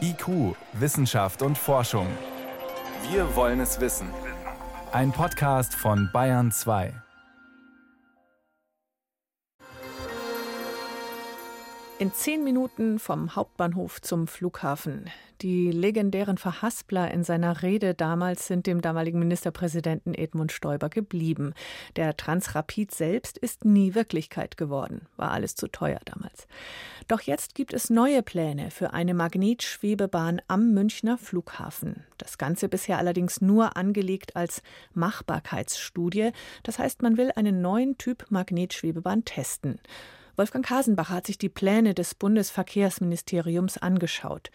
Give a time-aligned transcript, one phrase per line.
[0.00, 2.06] IQ, Wissenschaft und Forschung.
[3.10, 4.08] Wir wollen es wissen.
[4.92, 6.92] Ein Podcast von Bayern 2.
[12.00, 15.10] In zehn Minuten vom Hauptbahnhof zum Flughafen.
[15.42, 21.52] Die legendären Verhaspler in seiner Rede damals sind dem damaligen Ministerpräsidenten Edmund Stoiber geblieben.
[21.96, 25.08] Der Transrapid selbst ist nie Wirklichkeit geworden.
[25.18, 26.48] War alles zu teuer damals.
[27.06, 32.06] Doch jetzt gibt es neue Pläne für eine Magnetschwebebahn am Münchner Flughafen.
[32.16, 34.62] Das Ganze bisher allerdings nur angelegt als
[34.94, 36.30] Machbarkeitsstudie.
[36.62, 39.78] Das heißt, man will einen neuen Typ Magnetschwebebahn testen.
[40.36, 44.50] Wolfgang Hasenbach hat sich die Pläne des Bundesverkehrsministeriums angeschaut.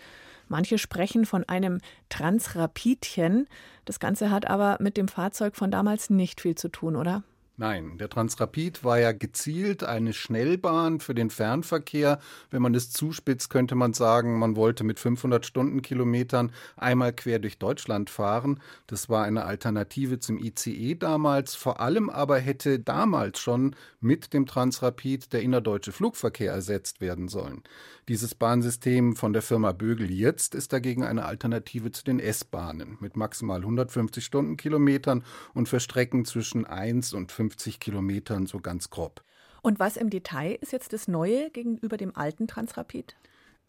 [0.48, 1.80] Manche sprechen von einem
[2.10, 3.48] Transrapidchen.
[3.86, 7.24] Das Ganze hat aber mit dem Fahrzeug von damals nicht viel zu tun, oder?
[7.58, 12.20] Nein, der Transrapid war ja gezielt eine Schnellbahn für den Fernverkehr.
[12.52, 17.58] Wenn man es zuspitzt, könnte man sagen, man wollte mit 500 Stundenkilometern einmal quer durch
[17.58, 18.60] Deutschland fahren.
[18.88, 21.56] Das war eine Alternative zum ICE damals.
[21.56, 27.64] Vor allem aber hätte damals schon mit dem Transrapid der innerdeutsche Flugverkehr ersetzt werden sollen.
[28.08, 33.18] Dieses Bahnsystem von der Firma Bögel jetzt ist dagegen eine Alternative zu den S-Bahnen mit
[33.18, 35.24] maximal 150 Stundenkilometern
[35.56, 39.24] und für Strecken zwischen 1 und 50 Kilometern so ganz grob.
[39.62, 43.16] Und was im Detail ist jetzt das Neue gegenüber dem alten Transrapid?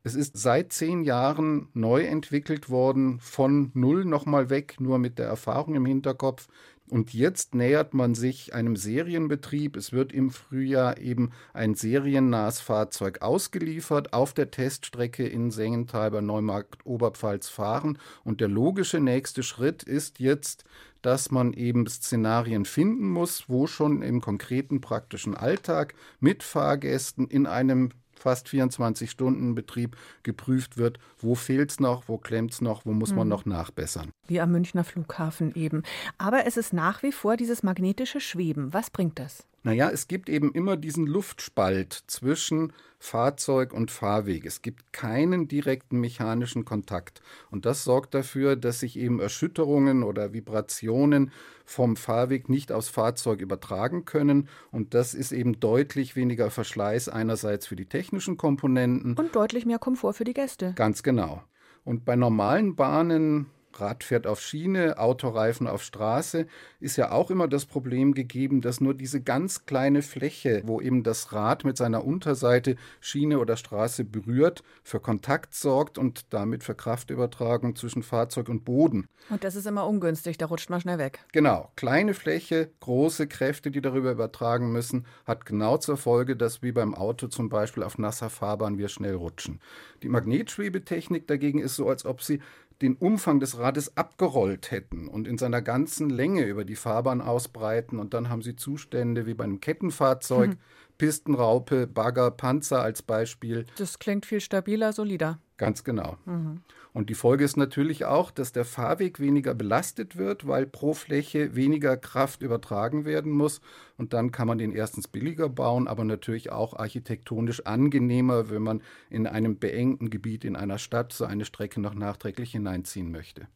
[0.07, 5.27] Es ist seit zehn Jahren neu entwickelt worden, von null nochmal weg, nur mit der
[5.27, 6.47] Erfahrung im Hinterkopf.
[6.89, 9.75] Und jetzt nähert man sich einem Serienbetrieb.
[9.75, 16.21] Es wird im Frühjahr eben ein seriennahes Fahrzeug ausgeliefert, auf der Teststrecke in Sengenthal bei
[16.21, 17.99] Neumarkt Oberpfalz fahren.
[18.23, 20.63] Und der logische nächste Schritt ist jetzt,
[21.03, 27.47] dass man eben Szenarien finden muss, wo schon im konkreten praktischen Alltag mit Fahrgästen in
[27.47, 33.15] einem fast 24-Stunden-Betrieb geprüft wird, wo fehlt es noch, wo klemmt es noch, wo muss
[33.15, 33.31] man mhm.
[33.31, 34.11] noch nachbessern.
[34.27, 35.83] Wie am Münchner Flughafen eben.
[36.19, 38.73] Aber es ist nach wie vor dieses magnetische Schweben.
[38.73, 39.47] Was bringt das?
[39.67, 44.47] Naja, es gibt eben immer diesen Luftspalt zwischen Fahrzeug und Fahrweg.
[44.47, 47.21] Es gibt keinen direkten mechanischen Kontakt.
[47.51, 51.33] Und das sorgt dafür, dass sich eben Erschütterungen oder Vibrationen
[51.65, 54.49] vom Fahrweg nicht aufs Fahrzeug übertragen können.
[54.71, 59.17] Und das ist eben deutlich weniger Verschleiß einerseits für die technischen Komponenten.
[59.19, 60.75] Und deutlich mehr Komfort für die Gäste.
[60.77, 61.43] Ganz genau.
[61.83, 63.47] Und bei normalen Bahnen
[63.81, 66.47] Rad fährt auf Schiene, Autoreifen auf Straße,
[66.81, 71.03] ist ja auch immer das Problem gegeben, dass nur diese ganz kleine Fläche, wo eben
[71.03, 76.75] das Rad mit seiner Unterseite Schiene oder Straße berührt, für Kontakt sorgt und damit für
[76.75, 79.09] Kraftübertragung zwischen Fahrzeug und Boden.
[79.31, 81.21] Und das ist immer ungünstig, da rutscht man schnell weg.
[81.33, 86.73] Genau, kleine Fläche, große Kräfte, die darüber übertragen müssen, hat genau zur Folge, dass wie
[86.73, 89.61] beim Auto zum Beispiel auf nasser Fahrbahn wir schnell rutschen.
[90.03, 92.41] Die Magnetschwebetechnik dagegen ist so, als ob sie
[92.83, 97.99] den Umfang des Rades abgerollt hätten und in seiner ganzen Länge über die Fahrbahn ausbreiten.
[97.99, 100.59] Und dann haben sie Zustände wie bei einem Kettenfahrzeug, hm.
[100.99, 103.67] Pistenraupe, Bagger, Panzer als Beispiel.
[103.77, 105.39] Das klingt viel stabiler, solider.
[105.57, 106.19] Ganz genau.
[106.27, 106.61] Mhm.
[106.93, 111.55] Und die Folge ist natürlich auch, dass der Fahrweg weniger belastet wird, weil pro Fläche
[111.55, 113.61] weniger Kraft übertragen werden muss.
[113.97, 118.83] Und dann kann man den erstens billiger bauen, aber natürlich auch architektonisch angenehmer, wenn man
[119.11, 123.47] in einem beengten Gebiet in einer Stadt so eine Strecke noch nachträglich hineinziehen möchte.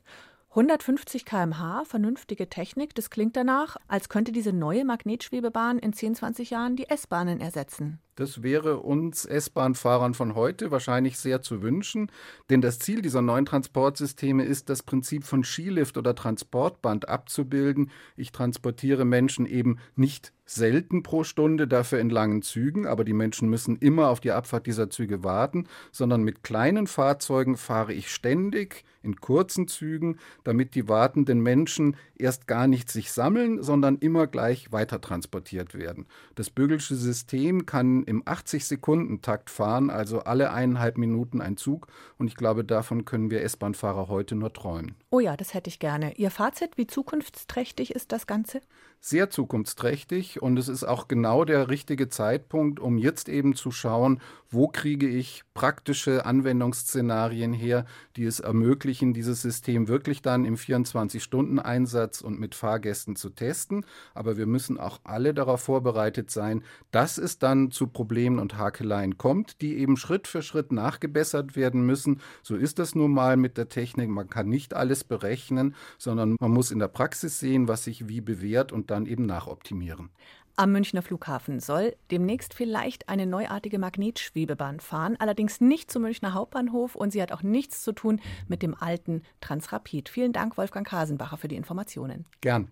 [0.51, 6.51] 150 km/h, vernünftige Technik, das klingt danach, als könnte diese neue Magnetschwebebahn in 10, 20
[6.51, 8.01] Jahren die S-Bahnen ersetzen.
[8.17, 12.11] Das wäre uns S-Bahn-Fahrern von heute wahrscheinlich sehr zu wünschen,
[12.51, 17.93] denn das Ziel dieser neuen Transportsysteme ist, das Prinzip von Skilift oder Transportband abzubilden.
[18.17, 23.49] Ich transportiere Menschen eben nicht selten pro Stunde, dafür in langen Zügen, aber die Menschen
[23.49, 28.85] müssen immer auf die Abfahrt dieser Züge warten, sondern mit kleinen Fahrzeugen fahre ich ständig
[29.03, 34.73] in kurzen Zügen, damit die wartenden Menschen erst gar nicht sich sammeln, sondern immer gleich
[34.73, 36.07] weiter transportiert werden.
[36.35, 41.87] Das Bögelsche System kann im 80-Sekunden-Takt fahren, also alle eineinhalb Minuten ein Zug.
[42.19, 44.95] Und ich glaube, davon können wir S-Bahn-Fahrer heute nur träumen.
[45.11, 46.15] Oh ja, das hätte ich gerne.
[46.17, 48.61] Ihr Fazit, wie zukunftsträchtig ist das Ganze?
[49.01, 54.21] Sehr zukunftsträchtig und es ist auch genau der richtige Zeitpunkt, um jetzt eben zu schauen,
[54.51, 57.85] wo kriege ich praktische Anwendungsszenarien her,
[58.17, 63.85] die es ermöglichen, dieses System wirklich dann im 24-Stunden-Einsatz und mit Fahrgästen zu testen.
[64.13, 69.19] Aber wir müssen auch alle darauf vorbereitet sein, dass es dann zu Problemen und Hakeleien
[69.19, 72.21] kommt, die eben Schritt für Schritt nachgebessert werden müssen.
[72.43, 74.09] So ist das nun mal mit der Technik.
[74.09, 78.21] Man kann nicht alles berechnen, sondern man muss in der Praxis sehen, was sich wie
[78.21, 80.11] bewährt und dann eben nachoptimieren.
[80.57, 86.97] Am Münchner Flughafen soll demnächst vielleicht eine neuartige Magnetschwebebahn fahren, allerdings nicht zum Münchner Hauptbahnhof
[86.97, 90.09] und sie hat auch nichts zu tun mit dem alten Transrapid.
[90.09, 92.27] Vielen Dank, Wolfgang Kasenbacher, für die Informationen.
[92.41, 92.71] Gern.